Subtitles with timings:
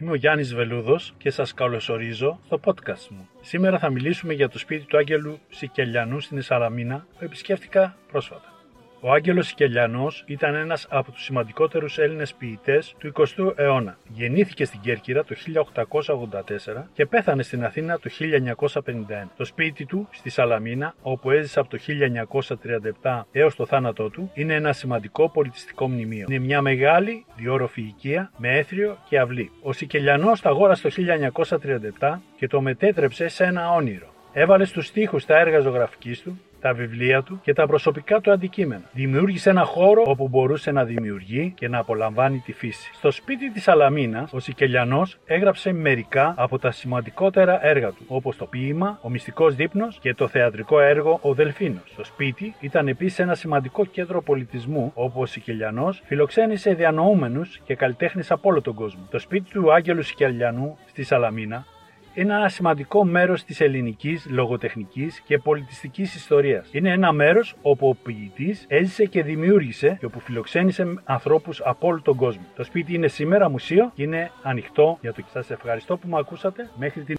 [0.00, 3.28] Είμαι ο Γιάννης Βελούδος και σας καλωσορίζω στο podcast μου.
[3.40, 8.57] Σήμερα θα μιλήσουμε για το σπίτι του Άγγελου Σικελιανού στην Ισαραμίνα που επισκέφτηκα πρόσφατα.
[9.00, 13.98] Ο Άγγελος Σικελιανός ήταν ένας από τους σημαντικότερους Έλληνες ποιητές του 20ου αιώνα.
[14.08, 19.28] Γεννήθηκε στην Κέρκυρα το 1884 και πέθανε στην Αθήνα το 1951.
[19.36, 21.78] Το σπίτι του στη Σαλαμίνα, όπου έζησε από το
[23.02, 26.26] 1937 έως το θάνατό του, είναι ένα σημαντικό πολιτιστικό μνημείο.
[26.28, 29.50] Είναι μια μεγάλη διόροφη οικία με έθριο και αυλή.
[29.62, 30.94] Ο Σικελιανός τα αγόρασε το
[32.00, 34.06] 1937 και το μετέτρεψε σε ένα όνειρο.
[34.32, 38.82] Έβαλε στους στίχους τα έργα ζωγραφικής του τα βιβλία του και τα προσωπικά του αντικείμενα.
[38.92, 42.90] Δημιούργησε ένα χώρο όπου μπορούσε να δημιουργεί και να απολαμβάνει τη φύση.
[42.94, 48.46] Στο σπίτι της Αλαμίνα, ο Σικελιανός έγραψε μερικά από τα σημαντικότερα έργα του, όπως το
[48.46, 51.92] ποίημα, ο μυστικός δείπνος και το θεατρικό έργο Ο Δελφίνος.
[51.96, 58.30] Το σπίτι ήταν επίσης ένα σημαντικό κέντρο πολιτισμού, όπου ο Σικελιανός φιλοξένησε διανοούμενους και καλλιτέχνες
[58.30, 59.06] από όλο τον κόσμο.
[59.10, 61.77] Το σπίτι του Άγγελου Σικελιανού στη Σαλαμίνα είναι
[62.14, 66.68] ένα σημαντικό μέρος της ελληνικής λογοτεχνικής και πολιτιστικής ιστορίας.
[66.72, 72.00] Είναι ένα μέρος όπου ο ποιητής έζησε και δημιούργησε και όπου φιλοξένησε ανθρώπους από όλο
[72.02, 72.42] τον κόσμο.
[72.56, 75.22] Το σπίτι είναι σήμερα μουσείο και είναι ανοιχτό για το.
[75.32, 76.70] Σας ευχαριστώ που με ακούσατε.
[76.78, 77.18] Μέχρι την